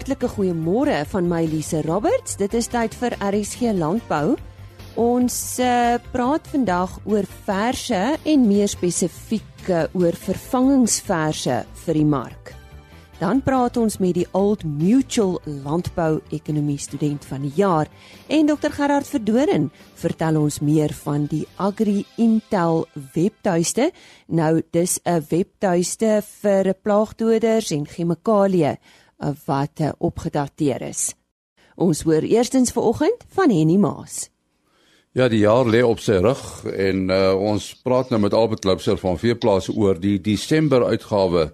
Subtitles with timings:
[0.00, 2.38] hartlike goeiemôre van my Lise Roberts.
[2.40, 4.38] Dit is tyd vir RSG Landbou.
[4.96, 12.54] Ons uh, praat vandag oor verse en meer spesifiek oor vervangingsverse vir die mark.
[13.20, 17.90] Dan praat ons met die Old Mutual Landbou Ekonomie student van die jaar
[18.32, 19.68] en Dr Gerard Verdoren
[20.00, 23.90] vertel ons meer van die Agri Intel webtuiste.
[24.32, 28.80] Nou dis 'n webtuiste vir plaagdoders en chemikalieë eh,
[29.46, 31.10] wat opgedateer is.
[31.76, 34.28] Ons hoor eerstens vanoggend van Henny Maas.
[35.12, 38.98] Ja, die jaar lê op sy rug en uh, ons praat nou met Albert Klipser
[39.00, 41.48] van Veeplaas oor die Desember uitgawe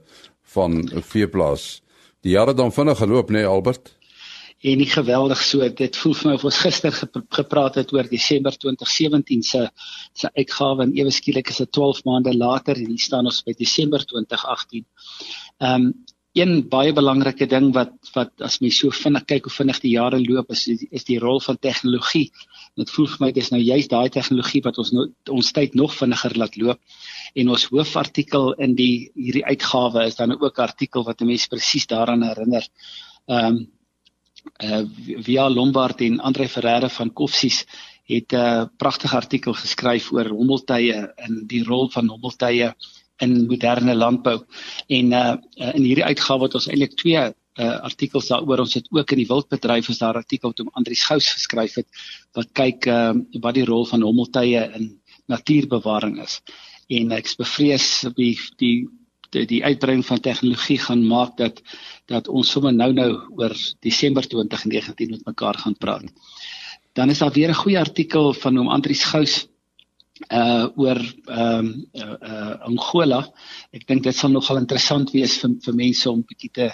[0.53, 1.79] van veeplaas.
[2.21, 3.95] Die jare dan vinnig geloop nê nee, Albert?
[4.61, 5.65] En nie geweldig so.
[5.79, 6.93] Dit voel vir my of ons gister
[7.39, 9.63] gepraat het oor Desember 2017 se
[10.13, 13.57] se uitgawe en ewe skielik is dit 12 maande later en hier staan ons by
[13.57, 14.85] Desember 2018.
[15.65, 15.89] Ehm um,
[16.37, 20.19] een baie belangrike ding wat wat as mens so vinnig kyk hoe vinnig die jare
[20.21, 22.27] loop is is die rol van tegnologie.
[22.77, 25.95] Dit voel vir my dis nou juist daai tegnologie wat ons no, ons tyd nog
[25.97, 26.81] vinniger laat loop.
[27.35, 31.87] En ons hoofartikel in die hierdie uitgawe is dan ook 'n artikel wat mense presies
[31.87, 32.69] daaraan herinner.
[33.29, 33.67] Ehm um,
[34.63, 34.85] uh
[35.27, 37.65] via Lombard en Andre Ferreira van Koffsies
[38.07, 42.75] het 'n uh, pragtige artikel geskryf oor hommeltuie en die rol van hommeltuie
[43.25, 44.39] in moderne landbou.
[44.87, 45.35] En uh
[45.75, 48.65] in hierdie uitgawe het ons eintlik twee uh artikels daaroor.
[48.67, 51.75] Ons het ook in die wildbedryf is daar 'n artikel wat om Andrius Gous geskryf
[51.75, 51.89] het
[52.33, 56.41] wat kyk uh wat die rol van hommeltuie in natuurbewaring is.
[56.89, 58.89] En ek bevrees die die
[59.31, 61.63] die, die uitbreiding van tegnologie gaan maak dat
[62.07, 66.13] dat ons sommer nou-nou oor Desember 2019 met mekaar gaan praat.
[66.93, 69.49] Dan is daar weer 'n goeie artikel van hom Andrius Gous
[70.31, 73.21] uh oor ehm uh, uh Angola.
[73.73, 76.71] Ek dink dit sal nogal interessant wees vir vir mense om bietjie te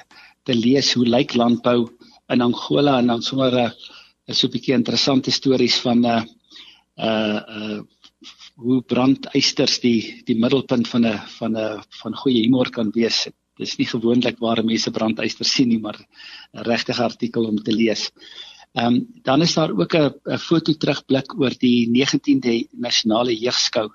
[0.47, 1.89] te lees hoe lyk landbou
[2.33, 6.23] in Angola en dan sommer 'n uh, so 'n bietjie interessante stories van uh
[6.98, 7.80] uh uh
[8.63, 13.24] hoe brandeisters die die middelpunt van 'n van 'n van goeie humor kan wees.
[13.59, 17.73] Dit is nie gewoonlik waar mense brandeisters sien nie, maar 'n regte artikel om te
[17.73, 18.11] lees.
[18.73, 23.91] Ehm um, dan is daar ook 'n foto terugblik oor die 19de nasionale jeugskou.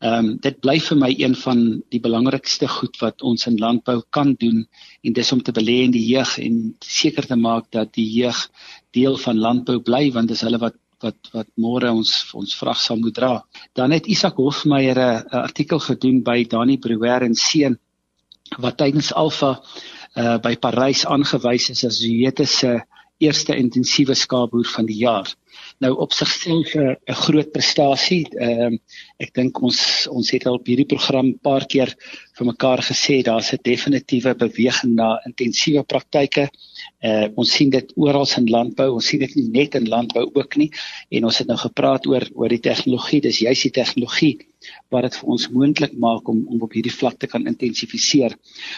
[0.00, 4.02] Ehm um, dit bly vir my een van die belangrikste goed wat ons in landbou
[4.10, 4.66] kan doen
[5.02, 8.50] en dis om te belê in die jeug en seker te maak dat die jeug
[8.90, 12.96] deel van landbou bly want dis hulle wat wat wat môre ons ons vrag sal
[12.96, 13.44] moet dra.
[13.74, 17.78] Dan het Isak Hofmeyer 'n artikel gedoen by Dani Brouwer en seun
[18.58, 19.60] wat tydens Alfa
[20.16, 22.80] uh by Parys aangewys is as Zuete se uh,
[23.20, 25.28] eerste intensiewe skaapboer van die jaar.
[25.80, 28.26] Nou op sigself 'n groot prestasie.
[28.36, 28.78] Ehm uh,
[29.18, 31.94] ek dink ons ons het al op hierdie program 'n paar keer
[32.36, 36.48] vir mekaar gesê daar's 'n definitiewe beweging na intensiewe praktyke.
[37.02, 38.92] Uh ons sien dit oral in landbou.
[38.94, 40.70] Ons sien dit nie net in landbou ook nie.
[41.10, 43.20] En ons het nou gepraat oor oor die tegnologie.
[43.20, 44.49] Dis juist die tegnologie
[44.92, 48.34] wat dit vir ons moontlik maak om om op hierdie vlak te kan intensifiseer.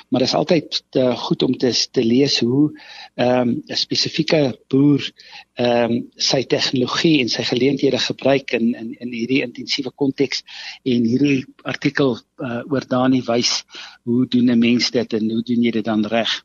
[0.09, 2.71] Maar dit is altyd uh, goed om te te lees hoe
[3.15, 5.09] ehm um, 'n spesifieke boer
[5.55, 10.45] ehm um, sy tegnologie en sy geleenthede gebruik in in in hierdie intensiewe konteks
[10.85, 13.65] en hierdie artikel uh, oor Dani wys
[14.05, 16.43] hoe doen 'n mens dit en hoe doen jy dit dan reg?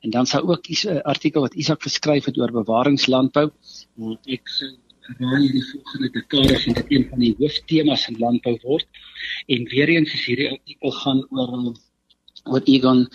[0.00, 3.50] En dan sou ook 'n artikel wat Isak geskryf het oor bewaringslandbou.
[4.24, 4.48] Ek
[5.16, 8.86] raai die volgende dekade gaan dit een van die hooftemas in landbou word.
[9.46, 11.76] En weer eens is hierdie artikel gaan oor
[12.48, 13.08] oor Egon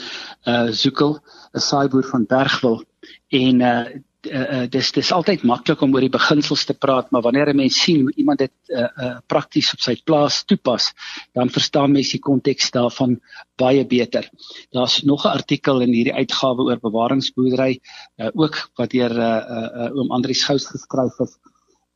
[0.46, 1.20] uh Zukel,
[1.54, 2.84] 'n saaiboer van Bergwil
[3.30, 3.86] en uh
[4.32, 7.82] uh, dis dis altyd maklik om oor die beginsels te praat, maar wanneer 'n mens
[7.82, 10.94] sien hoe iemand dit uh, uh, prakties op sy plaas toepas,
[11.34, 13.20] dan verstaan mens die konteks daarvan
[13.56, 14.30] baie beter.
[14.72, 17.80] Daar's nog 'n artikel in hierdie uitgawe oor bewaringsboerdery,
[18.18, 21.40] uh, ook wat deur uh, uh, uh, oom Andrius Gous geskryf het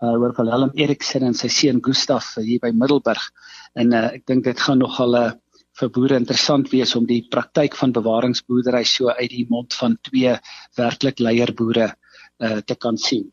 [0.01, 3.31] uh, oor Willem Eriksen en sy seun Gustaf hier by Middelburg.
[3.75, 5.35] En uh, ek dink dit gaan nogal 'n uh,
[5.77, 10.33] vir boere interessant wees om die praktyk van bewaringsboerdery so uit die mond van twee
[10.77, 13.27] werklik leierboere uh, te kan sien.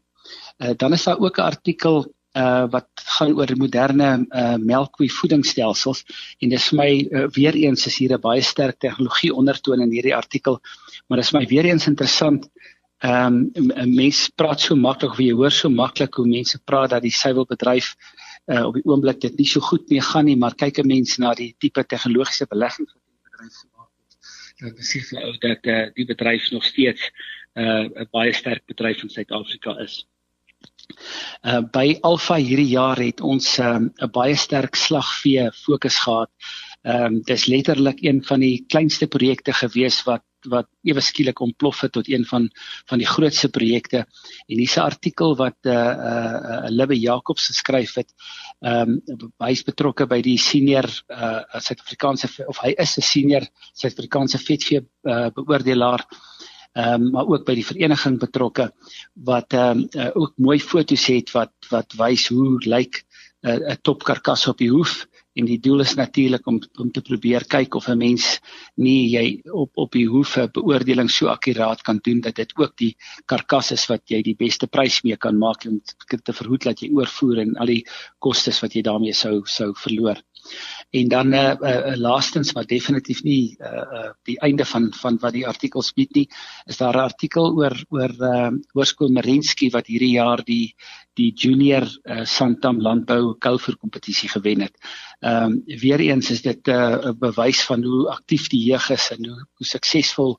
[0.61, 6.03] Uh, dan is daar ook 'n artikel uh wat gaan oor moderne uh melkkoe voedingsstelsels
[6.43, 9.93] en dis vir my uh, weer eens is hier 'n baie sterk tegnologie ondertoon in
[9.95, 10.59] hierdie artikel
[11.07, 12.51] maar dis my weer eens interessant
[13.05, 17.03] ehm um, mense praat so maklik of jy hoor so maklik hoe mense praat dat
[17.05, 17.95] die suiwelbedryf
[18.53, 21.19] uh op die oomblik dit nie so goed mee gaan nie maar kyk 'n mens
[21.19, 24.17] na die tipe tegnologiese beleggings wat die bedryf gemaak het
[24.61, 27.11] dan besef jy ook dat uh, die bedryf nog steeds
[27.55, 30.07] uh, 'n baie sterk bedryf in Suid-Afrika is.
[31.43, 36.31] Uh by Alfa hierdie jaar het ons 'n um, baie sterk slagvee fokus gehad
[36.85, 41.79] Ehm um, dis letterlik een van die kleinste projekte gewees wat wat ewe skielik ontplof
[41.81, 42.51] het tot een van
[42.91, 44.05] van die grootste projekte.
[44.47, 48.13] En hier's 'n artikel wat eh uh, uh, uh, Libbe Jacobs geskryf het.
[48.61, 53.03] Ehm um, hy is betrokke by die senior eh uh, Suid-Afrikaanse of hy is 'n
[53.03, 56.05] senior Suid-Afrikaanse vetvee uh, beoordelaar
[56.75, 58.73] ehm um, maar ook by die vereniging betrokke
[59.15, 63.05] wat ehm um, uh, ook mooi foto's het wat wat wys hoe lyk
[63.43, 67.47] 'n uh, topkarkas op die hoef en die doel is natuurlik om om te probeer
[67.51, 68.41] kyk of 'n mens
[68.77, 72.97] nie jy op op die hoefe beoordeling so akkuraat kan doen dat dit ook die
[73.27, 75.81] karkas is wat jy die beste prys mee kan maak om
[76.25, 77.85] te verhoed dat jy oorvoer en al die
[78.19, 80.23] kostes wat jy daarmee sou sou verloor.
[80.91, 84.93] En dan eh uh, uh, laastens maar definitief nie eh uh, uh, die einde van
[84.93, 86.29] van wat die artikel bied nie,
[86.67, 90.75] is daar 'n artikel oor oor eh uh, Hoërskool Marenski wat hierdie jaar die
[91.19, 94.75] die junior uh, Santam landbou koulvoer kompetisie gewen het.
[95.21, 98.91] Ehm um, weer eens is dit eh, 'n uh, bewys van hoe aktief die jeug
[98.91, 100.39] is en hoe, hoe suksesvol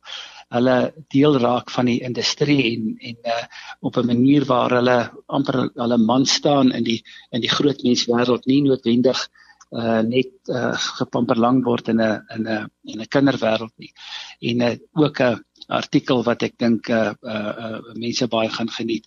[0.54, 3.46] hulle deel raak van die industrie en en uh,
[3.80, 7.02] op 'n manier waar hulle amper hulle man staan in die
[7.32, 9.28] in die groot menswêreld nie noodwendig
[9.72, 13.94] uh net uh gepamper lang word in 'n in 'n in 'n kinderwêreld nie.
[14.40, 19.06] En uh, ook 'n artikel wat ek dink uh, uh uh mense baie gaan geniet.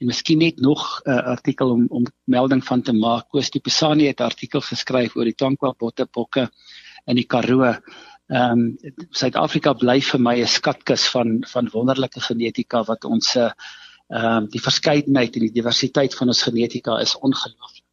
[0.00, 3.28] En miskien net nog 'n uh, artikel om om melding van te maak.
[3.28, 6.48] Koos die Pesani het 'n artikel geskryf oor die Tankwa bottebokke
[7.06, 7.74] in die Karoo.
[8.28, 8.78] Ehm um,
[9.10, 13.52] Suid-Afrika bly vir my 'n skatkis van van wonderlike genetika wat ons ehm
[14.44, 17.87] uh, die verskeidenheid en die diversiteit van ons genetika is ongelooflik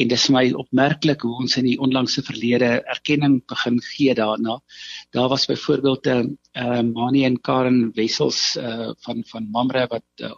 [0.00, 4.58] en dis vir my opmerklik hoe ons in die onlangse verlede erkenning begin gee daarna.
[5.12, 10.06] Daar was byvoorbeeld 'n uh, uh, Mani en Karen Wessels uh, van van Mamre wat
[10.16, 10.32] uh,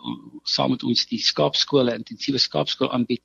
[0.44, 3.22] saam met ons die skaapskole intensiewe skaapskool aanbied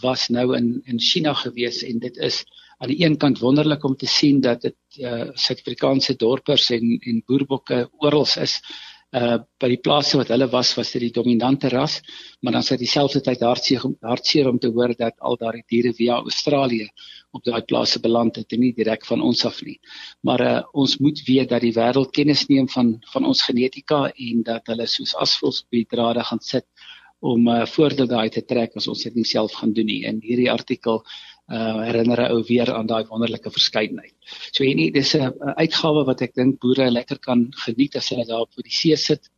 [0.00, 2.44] was nou in in China gewees en dit is
[2.78, 7.22] aan die een kant wonderlik om te sien dat dit uh, Suid-Afrikaanse dorpers en en
[7.26, 8.60] boerbokke oral is
[9.12, 12.00] uh by die plase wat hulle was was dit die dominante ras
[12.40, 16.16] maar dan sê dieselfde tyd hartseer hartseer om te hoor dat al daardie diere via
[16.20, 16.88] Australië
[17.32, 19.78] op daai plase beland het en nie direk van ons af nie.
[20.26, 24.42] Maar uh ons moet weet dat die wêreld kennis neem van van ons genetika en
[24.48, 26.66] dat hulle soos asvoels op die drade gaan sit
[27.20, 30.02] om uh voordeel daai te trek as ons dit nie self gaan doen nie.
[30.08, 31.02] In hierdie artikel
[31.52, 34.14] uh herinner 'n ou weer aan daai wonderlike verskeidenheid.
[34.52, 38.46] So en dis 'n uitgawe wat ek dink boere lekker kan geniet as hulle daar
[38.46, 39.30] op die see sit.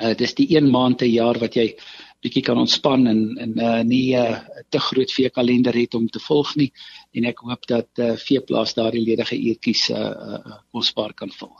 [0.00, 1.76] Uh dis die een maand 'n jaar wat jy
[2.22, 6.08] bietjie kan ontspan en en uh nie 'n uh, te groot vee kalender het om
[6.08, 6.72] te volg nie
[7.12, 11.54] en ek hoop dat uh veeplaas daardie ledige uurtjies uh, uh kosbaar kan vul.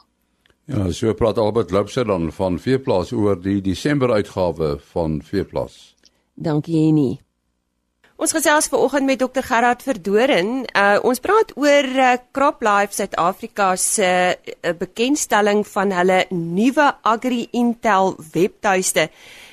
[0.69, 5.95] Ja, so praat Albert Lubser dan van veeplaas oor die Desember uitgawe van veeplaas.
[6.35, 7.28] Dankie Jenny.
[8.19, 10.65] Ons gesels ver oggend met Dr Gerard Verdoren.
[10.75, 17.45] Uh ons praat oor uh, Crop Life Suid-Afrika se uh, bekendstelling van hulle nuwe Agri
[17.55, 19.07] Intel webtuiste.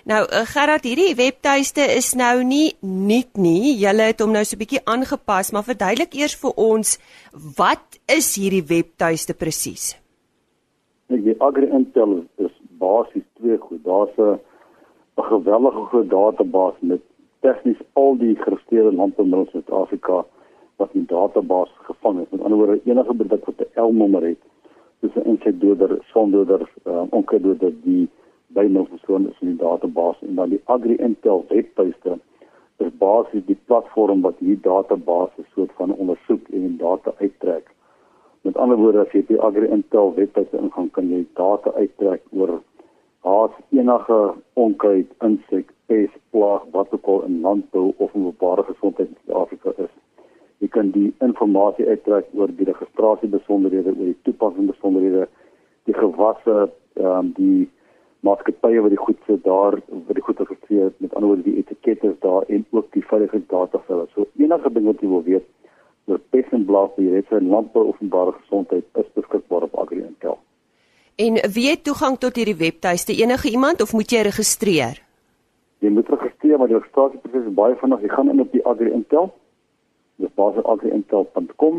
[0.10, 3.78] Nou uh, Gerard, hierdie webtuiste is nou nie nuut nie.
[3.86, 6.98] Julle het hom nou so 'n bietjie aangepas, maar verduidelik eers vir ons
[7.62, 9.94] wat is hierdie webtuiste presies?
[11.14, 13.86] Die Agri Intel is basies twee goed.
[13.86, 14.42] Daar's 'n
[15.22, 17.02] geweldige groot database met
[17.46, 20.24] tegnies al die geregistreerde landboumiddels in Suid-Afrika
[20.82, 22.30] wat in database gevang is.
[22.30, 24.42] Met ander woorde, enige produk wat 'n L-nommer het,
[25.00, 28.10] soos 'n insekdoder, sondoder, uh, onkruiddoder, die
[28.48, 32.20] bymiddels verskoon is in die database en dan die Agri Intel webtuiste
[32.78, 37.70] is basies die platform wat hierdie database soort van ondersoek en data uittrek.
[38.42, 42.62] Met ander woorde, as jy die Agri Intel webtuiste ingaan, kan jy data uittrek oor
[43.25, 44.17] haas enige
[44.53, 49.74] onkruid, insek, pes, plaag wat ook al in landbou of in openbare gesondheid in Suid-Afrika
[49.86, 49.94] is.
[50.63, 55.25] Jy kan die inligting uittrek oor die registrasie besonderhede, oor die toepassing besonderhede,
[55.89, 56.70] die gewasse,
[57.01, 57.65] ehm um, die
[58.25, 61.60] maatskappye wat die goed sit daar, wat die goed geregistreer het, met ander woorde die
[61.62, 64.08] etikette is daar en ook die veiligheidsdata vir hulle.
[64.13, 65.46] So enige ding wat jy wil weet
[66.10, 70.39] oor pes en blaas, jy het in landbou of openbare gesondheid is beskikbaar op AgriIntel.
[71.15, 73.13] En wie het toegang tot hierdie webtuiste?
[73.15, 74.98] Enige iemand of moet jy registreer?
[75.79, 78.01] Jy moet registreer, maar die registrasieproses is baie vinnig.
[78.03, 79.29] Jy gaan in op die Agri Intel.
[80.19, 81.77] Dis basies agriintel.com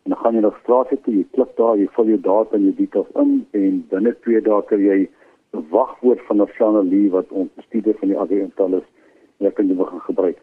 [0.00, 1.12] en dan gaan jy na registrasie toe.
[1.18, 4.62] Jy klik daar, jy vul jou data en jou details in en binne 2 dae
[4.72, 8.88] kry jy 'n wagwoord van Nasionale Lee wat ons bestuurder van die Agri Intel is
[9.38, 10.42] en jy kan dit begin gebruik.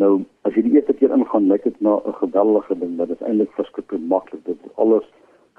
[0.00, 3.20] Nou, as jy die eerste keer ingaan, lyk dit na 'n geweldige ding, maar dit
[3.20, 4.44] is eintlik verskriklik maklik.
[4.44, 5.04] Dit is alles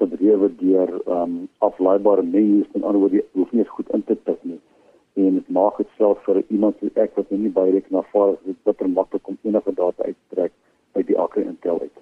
[0.01, 1.37] gedrewe deur um,
[1.69, 4.59] aflaaibare menus en ander woorde, jy hoef nie eens goed in te tik nie
[5.13, 8.45] en dit maak dit self vir iemand soos ek wat nie baie rekenaar vaar is
[8.45, 10.53] dit bitter maklik om enige data uit te trek
[10.95, 11.97] uit die Agri Intel uit.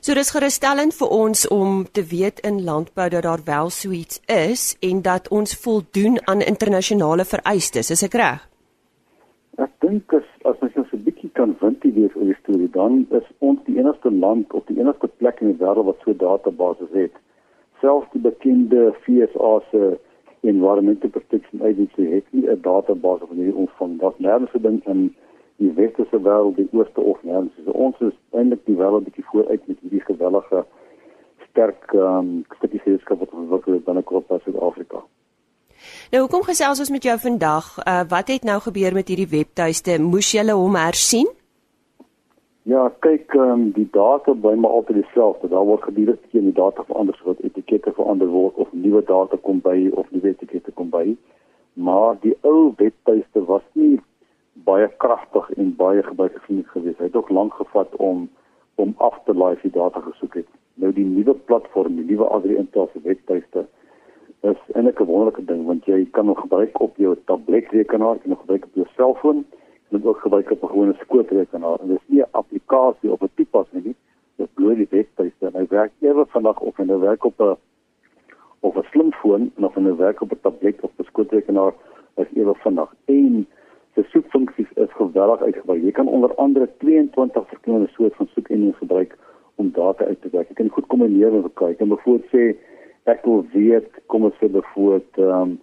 [0.00, 4.20] So dis gerusstellend vir ons om te weet in landbou dat daar wel so iets
[4.26, 8.44] is en dat ons voldoen aan internasionale vereistes, is ek reg?
[9.58, 10.28] Ek dink as
[11.38, 14.10] as mens so 'n bietjie kan ventileer oor die storie, dan is ons die enigste
[14.10, 17.12] land of die enigste plek in die wêreld wat so 'n database het.
[17.80, 19.98] Selfs die bekende FSA se
[20.42, 23.98] Environmental Protection Agency het nie 'n database van hierdie ontvang.
[24.00, 25.14] Daar's nêrens 'n ding in
[25.56, 27.54] die westerse wêreld, die ooste of nêrens.
[27.64, 30.64] So ons is eintlik die wêreld bietjie vooruit met hierdie gewellige
[31.50, 35.02] sterk ehm um, statistiese wat ons ontwikkel binne kort in Suid-Afrika.
[36.10, 37.74] Nou hoekom gesels ons met jou vandag?
[37.78, 39.98] Uh, wat het nou gebeur met hierdie webtuiste?
[40.02, 41.28] Moes jy hom hersien?
[42.68, 45.48] Ja, kyk, um, die data bly maar altyd dieselfde.
[45.48, 49.62] Daar word gedurig teen die data verander sodat etikette verander word of nuwe data kom
[49.64, 51.14] by of nuwe etikette kom by.
[51.80, 53.96] Maar die ou webtuiste was nie
[54.68, 57.00] baie kragtig en baie gebruikervriendelik geweest.
[57.00, 58.28] Hy het ook lank gevat om
[58.78, 60.50] om af te laai die data gesoek het.
[60.74, 63.64] Nou die nuwe platform, die nuwe Agri Intel se webtuiste
[64.40, 68.30] is eintlik 'n wonderlike ding want jy kan hom gebruik op jou tabletrekenaar, jy kan
[68.30, 69.44] hom gebruik op jou selfoon,
[69.90, 73.22] jy kan ook gebruik op 'n gewone skootrekenaar en dit is nie 'n applikasie of
[73.22, 73.94] 'n toepas nie.
[74.36, 77.56] Dit bloot die webtuiste en hy werk ewe vandag of hy werk op 'n
[78.60, 81.72] of 'n slimfoon of hy werk op 'n tablet of 'n skootrekenaar,
[82.16, 82.94] is ewe vandag.
[83.04, 83.46] En
[83.94, 85.84] se soekfunksies is geweldig uitgebrei.
[85.84, 89.16] Jy kan onder andere 22 verskillende soorte van soekengine gebruik
[89.54, 90.48] om data uit te werk.
[90.48, 91.68] Jy kan goed kombineer met mekaar.
[91.68, 92.56] Jy kan byvoorbeeld sê
[93.08, 95.56] ek wil weet kom ons byvoorbeeld ehm um,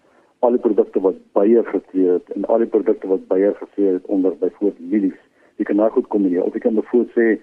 [0.46, 4.06] al die produkte wat Bayer getree het en al die produkte wat Bayer getree het
[4.06, 5.22] onder byvoorbeeld mielies.
[5.58, 6.44] Jy kan nou goed kombineer.
[6.44, 7.40] Of jy kan byvoorbeeld sê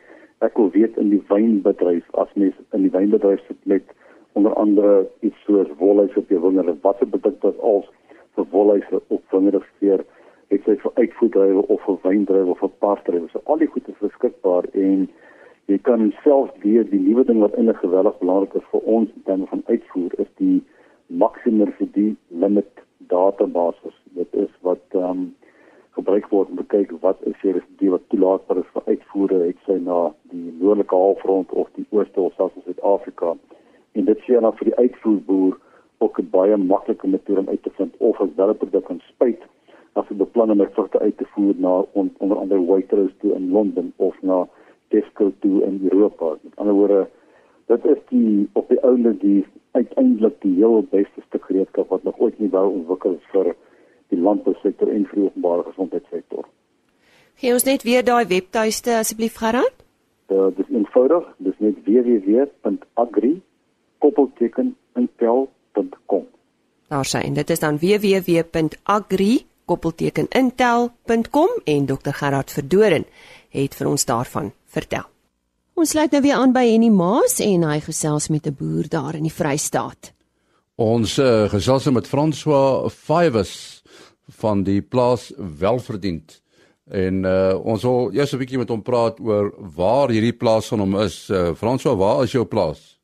[0.46, 3.94] ek wil weet in die wynbedryf as mens in die wynbedryf sit met
[4.38, 6.76] onder andere iets soos wolhuis op jou wingerde.
[6.86, 7.90] Wat se produkte is als
[8.36, 10.04] vir wolhuis op wingerde vir
[10.52, 13.28] het sy vir uitvoerdrywe of vir wyndrywe of vir paasdrywe.
[13.32, 15.06] So al die goed is beskikbaar en
[15.70, 19.22] jy kan self weer die nuwe ding wat eintlik geweldig belangrik is vir ons in
[19.28, 20.62] terme van uitvoer is die
[21.06, 23.92] maximum die limit database.
[24.18, 25.22] Dit is wat ehm um,
[25.92, 27.40] gebruik word om te kyk wat is
[27.78, 29.98] die wat toelaatbaar is vir uitvoere het sy na
[30.32, 33.34] die noordelike halfrond of die ooste of selfs in Suid-Afrika.
[33.92, 35.58] En dit sê dan vir die uitvoerboer
[35.98, 39.00] ook 'n baie maklike metode om uit te vind of as wel 'n produk kan
[39.08, 39.42] spuit
[39.92, 43.50] as hy beplan om vrugte uit te voer na on, onder andere Waitrose toe in
[43.50, 44.48] Londen of na
[44.92, 46.36] Tesco toe in Europa.
[46.42, 47.02] Met ander woorde,
[47.72, 49.40] dit is die op die ouende die
[49.72, 53.46] uiteindelik die heel beste stuk gereedskap wat nog ooit nie wou ontwikkel vir
[54.12, 56.44] die landbousektor en vir die openbare gesondheidssektor.
[57.40, 59.76] Gee ons net weer daai webtuiste asseblief Gerard.
[60.32, 63.42] Dit is eenvoudig, dis net www.agri.com.
[66.92, 69.32] Daar sien, dit is dan www.agri
[69.64, 73.04] koppeltekenintel.com en Dr Gerard Verdoren
[73.54, 75.06] het vir ons daarvan vertel.
[75.78, 79.14] Ons sluit nou weer aan by Henny Maas en hy gesels met 'n boer daar
[79.14, 80.12] in die Vrystaat.
[80.76, 83.82] Ons uh, gesels met François Fivers
[84.40, 86.42] van die plaas Welverdiend.
[86.90, 90.80] En uh, ons wil eers 'n bietjie met hom praat oor waar hierdie plaas van
[90.80, 91.30] hom is.
[91.30, 92.98] Uh, François, waar is jou plaas?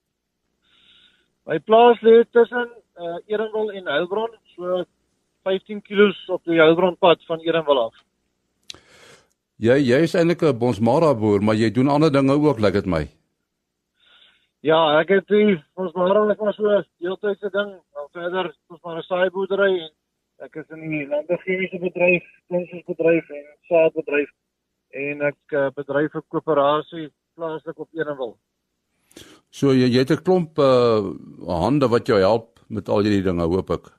[1.47, 2.69] My plaas lê tussen
[3.01, 4.85] uh, Erenwil en Heilbron, so
[5.45, 7.95] 15 km op die Heilbronpad van Erenwil af.
[9.59, 12.87] Jy jy is eintlik 'n Bonsmara boer, maar jy doen ander dinge ook, lyk dit
[12.87, 13.09] my.
[14.63, 19.03] Ja, ek het die Bonsmara net maar so deeltydse ding, dan verder ons maar 'n
[19.03, 19.91] saaiboerdery en
[20.47, 24.31] ek is in die landbouchemiese bedryf, kunsbedryf en saadbedryf
[24.95, 28.39] en ek uh, bedryf 'n koöperasie plaaslik op Erenwil.
[29.51, 31.03] So jy jy het 'n klomp uh,
[31.47, 33.98] hande wat jou help met al hierdie dinge, hoop ek.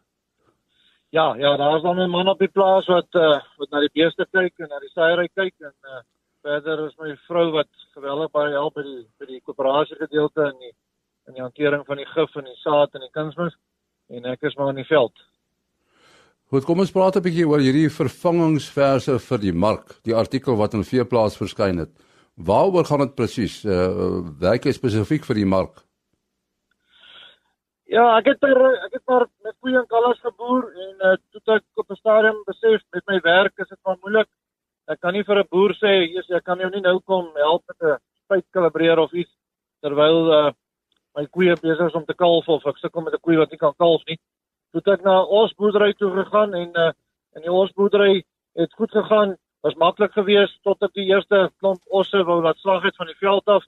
[1.09, 4.27] Ja, ja, daar's dan 'n man op die plaas wat uh, wat na die beeste
[4.31, 6.01] kyk en na die saairy kyk en uh,
[6.41, 10.59] verder is my vrou wat geweldig baie help by die by die koöperasie gedeelte in
[10.59, 10.73] die
[11.27, 13.57] in die hantering van die gif en die saad en die kunsmis
[14.09, 15.17] en ek is maar in die veld.
[16.49, 20.73] Goed, kom ons praat 'n bietjie oor hierdie vervangingsverse vir die mark, die artikel wat
[20.73, 21.91] in Veeplaas verskyn het.
[22.37, 23.65] Waaroor gaan dit presies?
[23.65, 25.88] Uh, werk jy spesifiek vir die mark?
[27.89, 31.55] Ja, ek het er, ek het maar met koeie en kalvers geboer en uh, toe
[31.55, 34.29] ek op 'n stadium besef met my werk is dit maar moeilik.
[34.93, 37.63] Ek kan nie vir 'n boer sê, "Jesus, ek kan jou nie nou kom help
[37.65, 39.33] met 'n spuit kalibreer of iets
[39.81, 40.51] terwyl uh,
[41.15, 43.57] my koeie besig is om te kalf of ek sukkel met 'n koe wat nie
[43.57, 44.19] kan kalf nie."
[44.71, 46.91] Toe ek na ons boerdery toe gegaan en uh,
[47.35, 48.23] in die ons boerdery
[48.55, 52.83] het goed gegaan, was maklik geweest tot ek die eerste klomp osse wou laat slag
[52.83, 53.63] het van die veld af.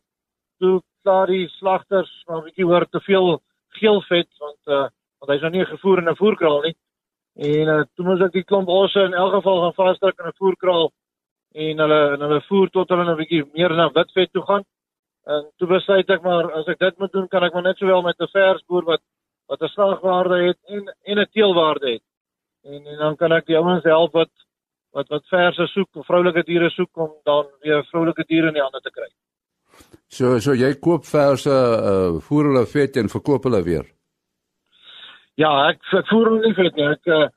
[0.59, 3.41] Toe klaar die slagters maar 'n bietjie hoor te veel
[3.81, 4.87] geel vet want uh
[5.21, 6.75] want hy's nou nie gevoer in 'n voerkraal nie.
[7.51, 10.39] En uh toe moet ek die klomp osse in elk geval gaan vasdruk in 'n
[10.41, 10.91] voerkraal
[11.53, 14.63] en hulle en hulle voer tot hulle 'n bietjie meer na wit vet toe gaan.
[15.25, 18.01] En toe besluit ek maar as ek dit moet doen, kan ek maar net sowel
[18.01, 19.01] met 'n versboer wat
[19.47, 22.03] wat 'n slagwaarde het en en 'n teelwaarde het.
[22.63, 24.31] En en dan kan ek die ouens help wat
[24.91, 28.81] wat wat verse soek, vroulike diere soek om dan weer vroulike diere in die hande
[28.81, 29.09] te kry.
[30.11, 33.85] So so jy koop verse uh voer hulle vet en verkoop hulle weer.
[35.39, 36.87] Ja, ek ek voer hulle nie vet nie.
[36.91, 37.29] Ek uh,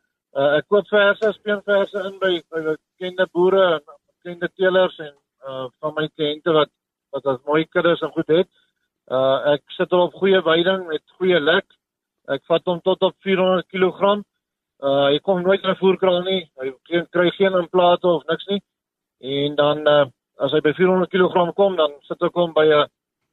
[0.59, 5.12] ek koop verse, speenverse in by by bekende boere en bekende teelers en
[5.47, 6.73] uh van my kliënte wat
[7.14, 8.50] wat as mooi kuddes en goed het.
[9.07, 11.69] Uh ek sit hulle op goeie veiding met goeie lek.
[12.26, 14.16] Ek vat hom tot op 400 kg.
[14.83, 16.43] Uh hy kom nooit in 'n voerkraal nie.
[16.59, 16.75] Hy
[17.14, 18.62] kry geen implante of niks nie.
[19.23, 20.04] En dan uh
[20.38, 22.86] as hy by 400 kg kom, dan sit ek hom by 'n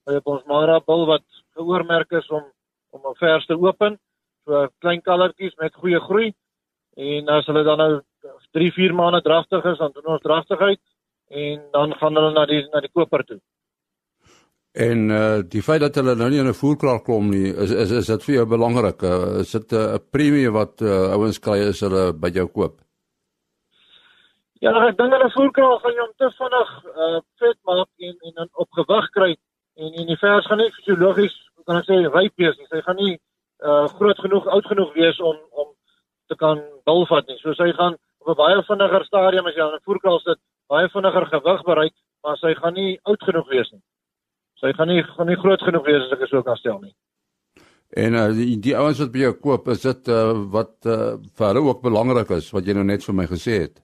[0.06, 2.44] by 'n Bonsmara bil wat geoormerk is om
[2.92, 3.98] om 'n vers te open.
[4.46, 6.34] So klein kallertjies met goeie groei.
[6.98, 8.02] En as hulle dan nou
[8.52, 10.80] 3, 4 maande dragtig is, dan doen ons dragtigheid
[11.30, 13.40] en dan gaan hulle na die na die koper toe.
[14.74, 17.92] En uh die feit dat hulle nou nie in 'n voerkraal klom nie, is is
[17.92, 19.04] is dit vir jou belangrik?
[19.04, 22.82] Uh, is dit 'n uh, premie wat uh, ouens kry as hulle by jou koop?
[24.62, 28.50] Ja, ek dink hulle voerkraal gaan jou te vinnig uh vet maak en en dan
[28.64, 29.32] op gewig kry
[29.82, 32.70] en en die vers gaan nie fisiologies, kan ek sê, ryp wees nie.
[32.70, 33.16] Hy gaan nie
[33.66, 35.74] uh groot genoeg, oud genoeg wees om om
[36.30, 37.40] te kan bulvat nie.
[37.42, 40.40] So hy gaan op 'n baie vinniger stadium as jy aan 'n voerkraal sit,
[40.70, 43.84] baie vinniger gewig bereik, maar hy gaan nie oud genoeg wees nie.
[44.58, 46.80] So hy gaan nie gaan nie groot genoeg wees as ek dit so kan stel
[46.80, 46.96] nie.
[47.98, 51.48] En uh, die die ouens wat by jou koop, is dit uh, wat uh, vir
[51.48, 53.82] hulle ook belangrik is wat jy nou net vir my gesê het.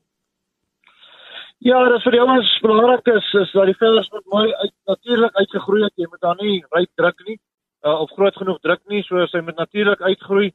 [1.65, 5.39] Ja, dis vir die ouens belangrik is is dat die vellers moet mooi uit natuurlik
[5.41, 5.93] uitgegroei het.
[5.97, 7.37] Jy moet dan nie ryk druk nie
[7.85, 10.51] uh, of groot genoeg druk nie, so sy moet natuurlik uitgroei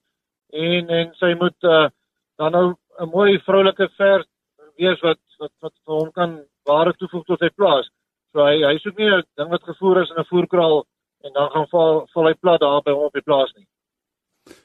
[0.52, 1.88] en en sy moet uh,
[2.38, 2.66] dan nou
[3.00, 4.28] 'n mooi vroulike vers
[4.78, 6.38] wees wat wat wat vir hom kan
[6.70, 7.90] ware toevoeg tot sy plaas.
[8.32, 10.86] So hy hy soek nie 'n ding wat gevoer is in 'n voerkraal
[11.24, 13.66] en dan gaan val val hy plat daar by hom op die plaas nie.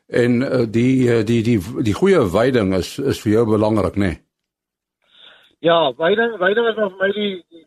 [0.06, 4.06] En uh, die die die die goeie veiding is is vir jou belangrik, né?
[4.06, 4.27] Nee?
[5.60, 7.64] Ja, veiding, veiding is vir my die, die,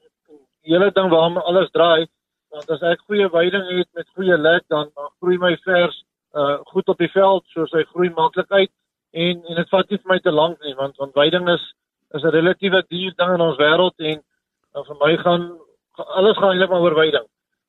[0.63, 2.07] die hele ding waarom alles draai.
[2.55, 5.97] Want as ek goeie veiding het met goeie lek, dan, dan groei my vers
[6.39, 8.71] uh goed op die veld, soos hy groei maklik uit
[9.19, 11.65] en en dit vat nie vir my te lank nie, want want veiding is
[12.15, 14.23] is 'n relatiewe duur ding in ons wêreld en
[14.75, 15.49] en vir my gaan
[16.21, 17.27] alles gaan eintlik maar oor veiding.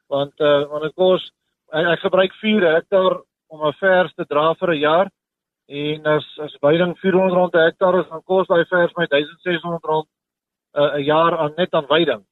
[0.09, 1.31] Want uh want dit kos
[1.73, 3.17] ek, ek gebruik 4 hektaar
[3.49, 5.09] om 'n vers te dra vir 'n jaar
[5.67, 9.85] en as as veiding 400 rand per hektaar is dan kos daai vers my 1600
[9.91, 10.07] rand
[10.73, 12.25] 'n uh, jaar aan net aan veiding.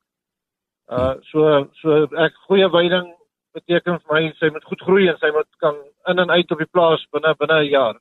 [0.89, 3.15] Uh so so ek goeie veiding
[3.53, 5.75] beteken vir my sy moet goed groei en sy moet kan
[6.11, 7.95] in en uit op die plaas binne binne 'n jaar.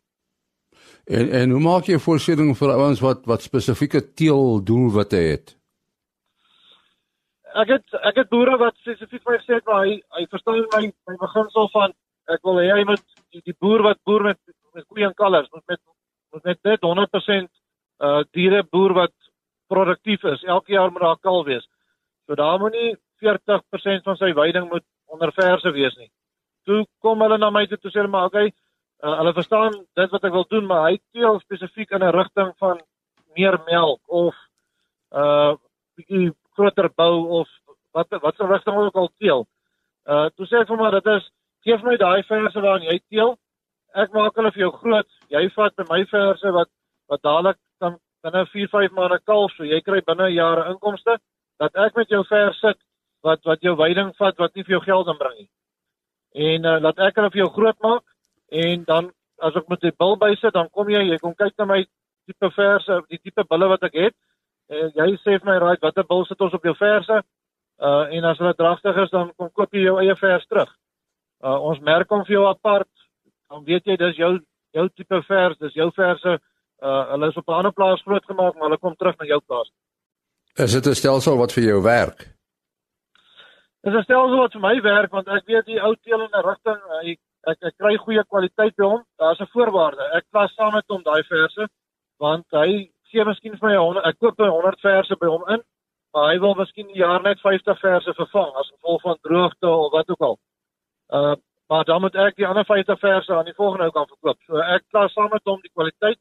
[1.05, 5.57] En en hoe maak jy voorsiening vir ouens wat wat spesifieke teel doelwitte het?
[7.55, 10.85] Ek het ek het boere wat spesifiek vir my sê maar hy hy verstaan my
[11.09, 11.97] my beginsel van
[12.35, 14.39] ek wil hê hy moet die, die boer wat boer met
[14.79, 15.81] met koeie en kalvers moet met
[16.33, 17.49] moet met net 100%
[18.07, 19.15] uh diere boer wat
[19.69, 20.45] produktief is.
[20.45, 21.67] Elke jaar moet daar kalf wees.
[22.27, 26.11] So daar moet nie 40% van sy veiding moet onder verse wees nie.
[26.65, 28.53] Toe kom hulle na my toe toe sê hulle maar okay,
[29.03, 32.53] uh, hulle verstaan dit wat ek wil doen, maar hy teel spesifiek in 'n rigting
[32.59, 32.81] van
[33.37, 34.37] meer melk of
[35.13, 35.57] uh
[35.99, 37.49] bietjie groter bou of
[37.97, 39.47] wat wat se rigting ook al teel.
[40.07, 41.31] Uh toe sê ek vir maar dit is
[41.65, 43.39] gee vir my daai verse waarin jy teel
[43.95, 45.09] ek maak hulle vir jou groot.
[45.31, 46.71] Jy vat by my verse wat
[47.09, 51.19] wat dadelik kan binne 4-5 maande kalf, so jy kry binne 'n jaar inkomste
[51.59, 52.79] dat ek met jou vers sit
[53.23, 55.49] wat wat jou veiding vat wat nie vir jou geld inbring nie.
[56.35, 58.05] En uh, laat ek hulle vir jou groot maak
[58.51, 61.65] en dan as ek met die bil bysit, dan kom jy, jy kom kyk na
[61.65, 61.85] my
[62.27, 64.15] tipe verse, die tipe bulle wat ek het.
[64.69, 67.23] En jy sê vir my, "Right, watter bil sit ons op jou verse?"
[67.81, 70.71] Uh en as hulle dragtig is, dan kom koop jy jou eie vers terug.
[71.43, 72.89] Uh ons merk hom vir jou apart
[73.49, 74.39] dan weet jy dis jou
[74.77, 76.39] jou tipe vers, dis jou verse.
[76.79, 79.41] Uh hulle is op 'n ander plaas groot gemaak, maar hulle kom terug na jou
[79.47, 79.71] plaas.
[80.55, 82.19] Is dit 'n stelsel wat vir jou werk?
[83.83, 86.47] Dis 'n stelsel wat vir my werk want ek weet die ou teel in 'n
[86.51, 89.05] rigting, ek, ek ek kry goeie kwaliteit by hom.
[89.19, 90.05] Daar's 'n voorwaarde.
[90.17, 91.69] Ek klas saam met hom daai verse
[92.19, 95.63] want hy gee miskien vir my 100 ek koop 100 verse by hom in,
[96.13, 99.93] maar hy wil miskien die jaar net 50 verse vervang as gevolg van droogte of
[99.93, 100.39] wat ook al.
[101.09, 101.37] Uh
[101.69, 104.39] maar dan moet ek die ander 50 verse aan die volgende ou kan verkoop.
[104.47, 106.21] So ek klas saam met hom die kwaliteit.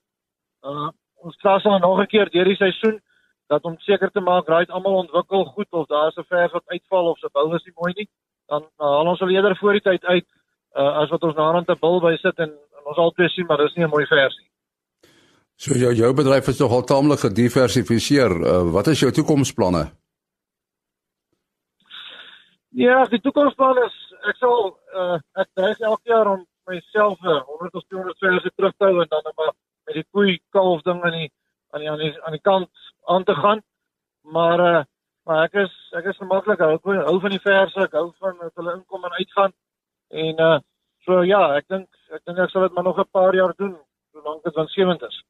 [0.63, 0.89] Uh
[1.27, 2.99] ons klas hom nog 'n keer deur die seisoen
[3.47, 6.67] dat om seker te maak raai almal ontwikkel goed of daar is 'n vers wat
[6.67, 8.09] uitval of se bou is nie mooi nie.
[8.47, 10.27] Dan uh, haal ons al eerder voor die tyd uit
[10.75, 13.45] uh as wat ons na rond 'n bil by sit en, en ons altyd sien
[13.45, 14.49] maar dis nie 'n mooi vers nie.
[15.55, 18.31] So jou jou bedryf is nogal taamlik gediversifiseer.
[18.31, 19.91] Uh, wat is jou toekomsplanne?
[22.69, 23.95] Ja, die toekomsplan is
[24.29, 28.89] ek sal uh, ek dreig elke jaar om myself 100 of 200 verse terug te
[28.89, 29.53] hou en dan maar
[29.87, 31.31] met die koei kalf ding aan die
[31.71, 32.69] aan die aan die aan die kant
[33.05, 33.61] aan te gaan.
[34.21, 34.83] Maar uh,
[35.27, 38.55] maar ek is ek is gemaklik hou hou van die verse, ek hou van dat
[38.59, 39.55] hulle inkom en uitgaan.
[40.25, 40.57] En uh
[41.07, 43.75] so ja, ek dink ek dink ek sal dit maar nog 'n paar jaar doen
[44.13, 45.23] solank dit van 70 is.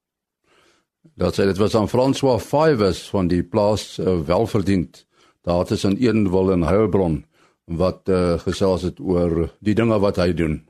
[1.15, 5.05] Dat sê dit was aan François Fivers van die plaas uh, welverdiend.
[5.41, 7.26] Daar tussen Edenwil en Heilbron
[7.67, 10.61] wat uh, gesels het oor die dinge wat hy doen.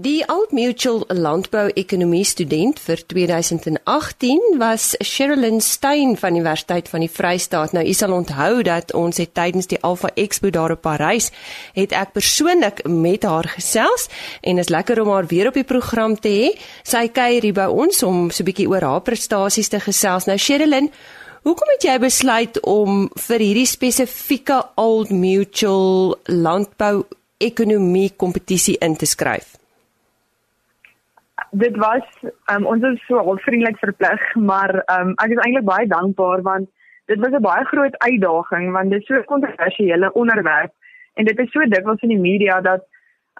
[0.00, 7.10] Die Old Mutual Landbou-ekonomie student vir 2018 was Sherilyn Stein van die Universiteit van die
[7.12, 7.74] Vrystaat.
[7.76, 11.28] Nou, u sal onthou dat ons het tydens die Alpha Expo daar op Parys
[11.76, 14.08] het ek persoonlik met haar gesels
[14.40, 16.48] en is lekker om haar weer op die program te hê.
[16.80, 20.24] Sy kuier hier by ons om so 'n bietjie oor haar prestasies te gesels.
[20.24, 20.88] Nou, Sherilyn,
[21.42, 29.60] hoekom het jy besluit om vir hierdie spesifieke Old Mutual Landbou-ekonomie kompetisie in te skryf?
[31.50, 32.02] dit was
[32.52, 36.68] um, ons is so hulpvriendelik verplig, maar um, ek is eintlik baie dankbaar want
[37.10, 40.72] dit was 'n baie groot uitdaging want dit is so 'n kontroversiële onderwerp
[41.14, 42.86] en dit is so dikwels in die media dat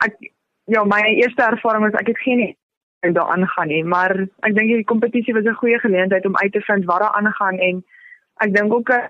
[0.04, 0.16] ek
[0.64, 2.56] ja, my eerste ervaring was ek het geen
[3.00, 6.52] idee daar aangaan nie, maar ek dink die kompetisie was 'n goeie geleentheid om uit
[6.52, 7.84] te vind wat daar aangaan en
[8.36, 9.08] ek dink ook 'n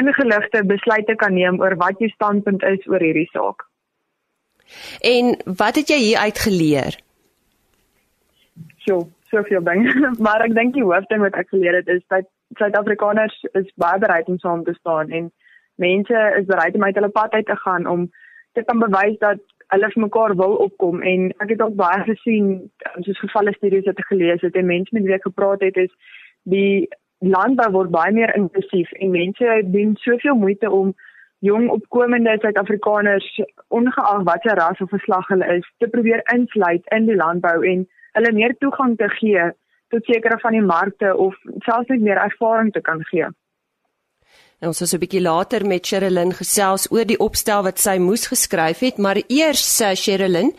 [0.00, 3.66] ingeligte besluite kan neem oor wat jou standpunt is oor hierdie saak.
[5.00, 6.98] En wat het jy hier uit geleer?
[8.88, 9.92] so soveel dinge,
[10.24, 14.28] maar ek dink die hoofding wat ek geleer het is dat Suid-Afrikaners is baie bereid
[14.32, 15.28] om saam te staan en
[15.76, 18.06] mense is bereid om uit hulle pad uit te gaan om
[18.56, 22.48] te kan bewys dat hulle vir mekaar wil opkom en ek het ook baie gesien
[23.06, 25.92] soos gevalle studies wat ek gelees het en mense met wie ek gepraat het is
[26.54, 26.88] die
[27.34, 30.94] landbou word baie meer inklusief en mense doen soveel moeite om
[31.46, 33.26] jong opkomende Suid-Afrikaners
[33.68, 37.84] ongeag watter ras of geslag hulle is te probeer insluit in die landbou en
[38.18, 39.50] hulle meer toegang te gee
[39.94, 43.28] tot sekere van die markte of selfs net meer ervaring te kan gee.
[44.58, 48.26] En ons het 'n bietjie later met Sherilyn gesels oor die opstel wat sy moes
[48.26, 50.50] geskryf het, maar eers uh, Sherilyn,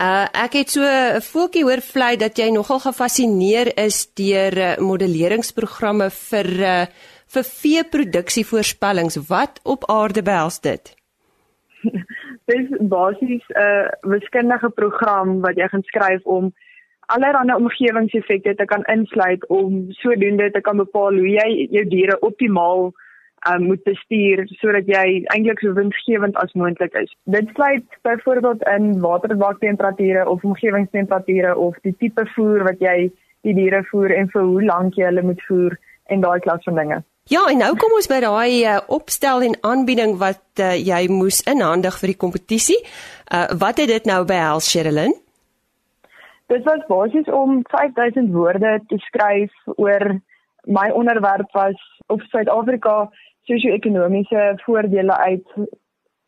[0.00, 4.76] uh, ek het so 'n voetjie hoor vlei dat jy nogal gefassineer is deur uh,
[4.78, 6.86] modelleringsprogramme vir uh,
[7.26, 9.16] vir veeproduksie voorspellings.
[9.28, 10.94] Wat op aarde behels dit?
[12.50, 16.54] Dis basies 'n uh, wiskundige program wat jy gaan skryf om
[17.06, 22.92] allerlei omgewingseffekte te kan insluit om sodoende te kan bepaal hoe jy jou diere optimaal
[23.50, 27.12] um, moet bestuur sodat jy eintlik so winsgewend as moontlik is.
[27.24, 33.10] Dit sluit byvoorbeeld in waterwaktemperature of omgewingstemperature of die tipe voer wat jy
[33.44, 35.76] die diere voer en vir hoe lank jy hulle moet voer
[36.12, 37.02] en daai klas van dinge.
[37.32, 41.40] Ja, en nou kom ons by daai uh, opstel en aanbieding wat uh, jy moes
[41.48, 42.80] inhandig vir die kompetisie.
[43.32, 45.14] Uh, wat het dit nou behels, Sherilyn?
[46.52, 50.20] Dit was basies om 5000 woorde te skryf oor
[50.68, 51.80] my onderwerp was
[52.12, 53.08] of Suid-Afrika
[53.48, 55.54] sosio-ekonomiese voordele uit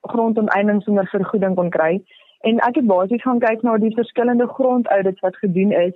[0.01, 2.01] grondonteiening sonder vergoeding kon kry.
[2.47, 5.95] En ek het basies gaan kyk na die verskillende grondaudits wat gedoen is.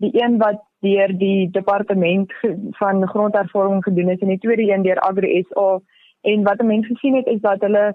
[0.00, 2.32] Die een wat deur die departement
[2.80, 5.80] van grondervaring gedoen is en die tweede een deur Agri SA
[6.20, 7.94] en wat mense gesien het is dat hulle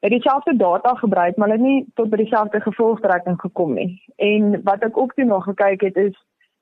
[0.00, 4.02] het dieselfde data gebruik, maar hulle nie tot by dieselfde gevolgtrekking gekom nie.
[4.16, 6.16] En wat ek ook toe nog gekyk het is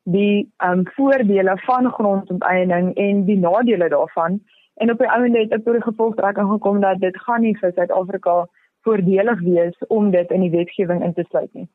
[0.04, 4.40] die ehm um, voordele van grondonteiening en die nadele daarvan.
[4.74, 7.72] En op die einde het ek tot die gevolgtrekking gekom dat dit gaan nie vir
[7.76, 8.44] Suid-Afrika
[8.84, 11.68] voordelig wees om dit in die wetgewing in te sluit nie.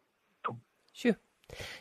[0.93, 1.15] Sjoe.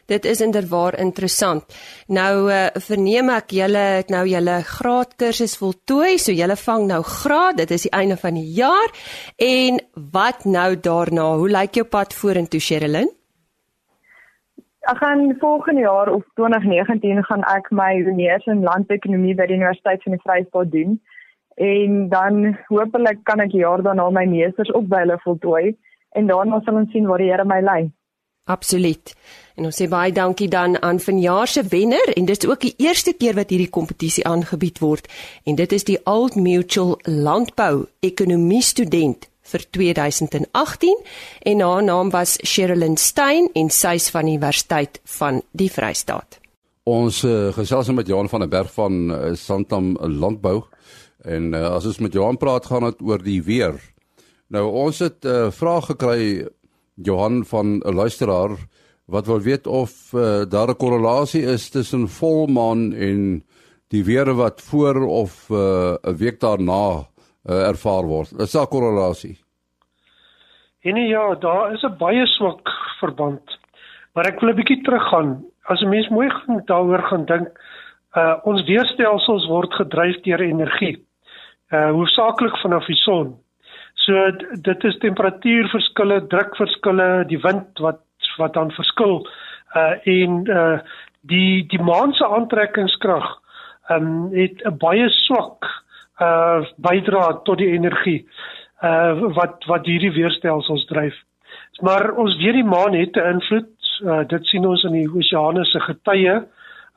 [0.08, 1.64] Dit is inderwaar interessant.
[2.06, 7.58] Nou uh, verneem ek julle het nou julle graadkursus voltooi, so julle vang nou graad.
[7.60, 8.94] Dit is die einde van die jaar.
[9.36, 9.82] En
[10.14, 11.28] wat nou daarna?
[11.36, 13.12] Hoe lyk jou pad vorentoe, Sherilyn?
[14.88, 20.00] Ek gaan volgende jaar of 2019 gaan ek my honeurs in landekonomie by die Universiteit
[20.02, 20.94] van die Vrystaat doen.
[21.60, 25.76] En dan hopelik kan ek jaar daarna my meesters ook by hulle voltooi
[26.16, 27.90] en daarna sal ons sien waar die Here my lei.
[28.48, 29.12] Absoluut.
[29.60, 32.74] En ons sê baie dankie dan aan vanjaar se wenner en dit is ook die
[32.80, 35.12] eerste keer wat hierdie kompetisie aangebied word
[35.44, 41.00] en dit is die Old Mutual Landbou Ekonomie student vir 2018
[41.50, 46.40] en haar naam was Sherilyn Stein en sy's van die Universiteit van die Vrystaat.
[46.88, 50.62] Ons uh, gesels met Johan van der Berg van uh, Santam Landbou
[51.24, 53.76] en uh, as ons met Johan praat gaan dit oor die weer.
[54.48, 56.48] Nou ons het 'n uh, vraag gekry
[56.94, 58.56] Johan van 'n luisteraar
[59.08, 63.44] wat wil weet of uh, daar 'n korrelasie is tussen volmaan en
[63.88, 67.08] die weer wat voor of eh, 'n uh, week daarna
[67.44, 68.32] uh, ervaar word.
[68.40, 69.38] Is daar korrelasie?
[70.82, 73.58] En ja, daar is 'n baie swak verband.
[74.14, 75.44] Maar ek wil 'n bietjie teruggaan.
[75.62, 77.48] As 'n mens mooi gaan daaroor gaan dink,
[78.16, 80.96] uh ons weerstelsels word gedryf deur energie.
[81.70, 83.36] Uh hoofsaaklik vanaf die son.
[83.94, 84.30] So
[84.62, 88.00] dit is temperatuurverskille, drukverskille, die wind wat
[88.38, 89.26] wat dan verskil
[89.74, 90.78] uh en uh
[91.20, 93.28] die die maan se aantrekkingskrag
[93.90, 95.66] um het 'n baie swak
[96.20, 98.26] uh bydra tot die energie
[98.82, 101.14] uh wat wat hierdie weerstelsels dryf.
[101.82, 103.74] Maar ons weet die maan het 'n invloed.
[104.02, 106.34] Uh dit sien ons in die oseane se getye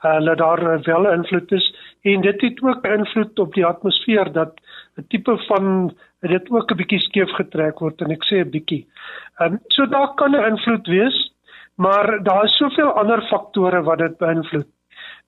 [0.04, 4.32] uh dat daar wel 'n invloed is en dit het ook invloed op die atmosfeer
[4.32, 4.54] dat
[4.98, 8.88] 'n tipe van dit ook 'n bietjie skeef getrek word en ek sê 'n bietjie.
[9.40, 11.34] Ehm um, so daar kan 'n invloed wees,
[11.76, 14.68] maar daar is soveel ander faktore wat dit beïnvloed.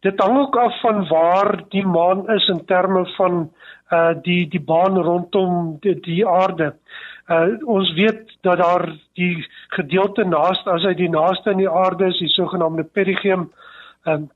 [0.03, 3.51] Dit hang ook af van waar die maan is in terme van
[3.93, 6.73] uh die die baan rondom die, die aarde.
[7.31, 12.09] Uh ons weet dat daar die gedeelte naaste as hy die naaste aan die aarde
[12.11, 13.51] is, die sogenaamde perigeum.
[14.03, 14.27] Um,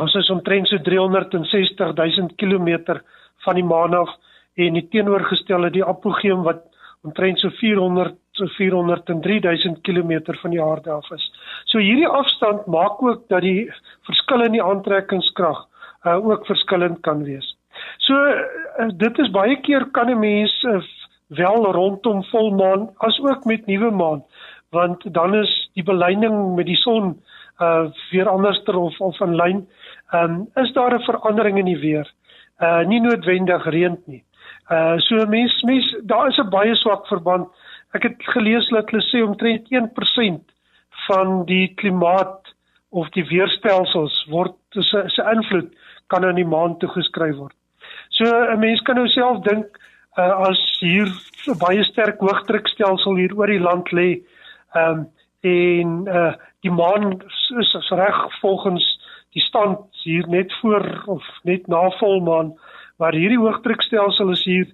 [0.00, 3.00] ons is omtrent so 360 000 km
[3.44, 4.16] van die maan af
[4.54, 6.64] en die teenoorgestelde die apogeum wat
[7.02, 11.24] omtrent so 400 so 403000 km van die aarde af is.
[11.64, 13.70] So hierdie afstand maak ook dat die
[14.08, 15.66] verskil in die aantrekkingskrag
[16.06, 17.56] uh, ook verskillend kan wees.
[17.98, 20.80] So uh, dit is baie keer kan 'n mens uh,
[21.28, 24.24] wel rondom volmaan as ook met nuwe maan
[24.72, 27.16] want dan is die belyning met die son
[27.60, 29.66] uh weer anderster of of in lyn.
[30.10, 32.12] Ehm um, is daar 'n verandering in die weer?
[32.60, 34.24] Uh nie noodwendig reën nie.
[34.72, 37.48] Uh so mens mens daar is 'n baie swak verband.
[37.92, 40.40] Ek het gelees dat hulle sê omtrent 1%
[41.06, 42.54] van die klimaat
[42.90, 45.70] of die weerstelsels word se se invloed
[46.06, 47.56] kan aan die maan toegeskryf word.
[48.08, 49.66] So 'n mens kan nou self dink
[50.18, 51.08] uh, as hier
[51.48, 54.22] 'n baie sterk hoëdrukstelsel hier oor die land lê,
[54.74, 55.08] ehm um,
[55.42, 57.22] en uh, die maan
[57.58, 58.84] is, is reg volgens
[59.34, 62.52] die stand hier net voor of net na volmaan
[62.98, 64.66] maar hierdie hoëdrukstelsel is hier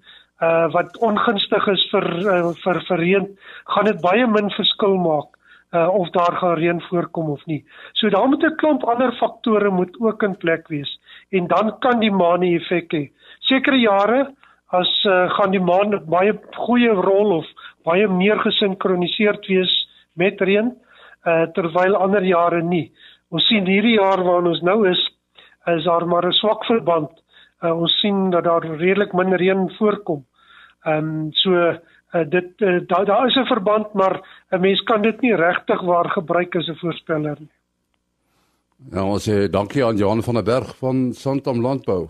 [0.42, 3.26] uh wat ongunstig is vir uh, vir vir reën,
[3.74, 5.34] gaan dit baie min verskil maak
[5.74, 7.64] uh of daar gaan reën voorkom of nie.
[7.92, 10.98] So daar moet 'n klomp ander faktore moet ook in plek wees
[11.30, 13.10] en dan kan die maan 'n effek hê.
[13.40, 14.34] Sekere jare
[14.70, 17.46] as uh, gaan die maan baie goeie rol of
[17.84, 20.72] baie meer gesinkroniseerd wees met reën
[21.26, 22.92] uh terwyl ander jare nie.
[23.30, 25.00] Ons sien hierdie jaar waarin ons nou is,
[25.66, 27.10] is daar maar 'n swak verband
[27.62, 30.24] uh, ons sien dat daar redelik min reën voorkom.
[30.84, 35.02] Ehm um, so uh, dit uh, daar daar is 'n verband maar 'n mens kan
[35.02, 37.50] dit nie regtig waar gebruik as 'n voorspeller nie.
[38.92, 42.08] Ja, ons sê dankie aan Johan van der Berg van Santam Landbou.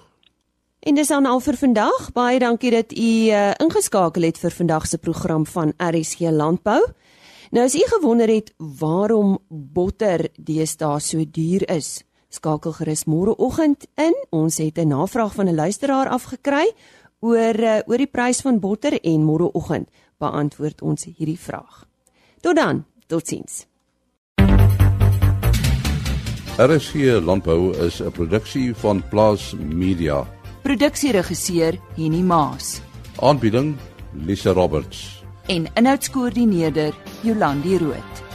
[0.81, 2.13] En dis dan al vir vandag.
[2.13, 6.83] Baie dankie dat u uh, ingeskakel het vir vandag se program van RSG Landbou.
[7.51, 14.14] Nou as u gewonder het waarom botter deesdae so duur is, Skakel gerus môreoggend in.
[14.31, 16.73] Ons het 'n navraag van 'n luisteraar afgekry
[17.21, 19.88] oor uh, oor die prys van botter en môreoggend
[20.19, 21.87] beantwoord ons hierdie vraag.
[22.41, 23.67] Tot dan, totsiens.
[26.59, 30.27] RSG Landbou is 'n produksie van Plaas Media.
[30.62, 32.81] Produksieregisseur Henny Maas.
[33.21, 33.77] Aanbieding
[34.12, 35.25] Lisa Roberts.
[35.47, 38.28] En inhoudskoördineerder Jolandi Root.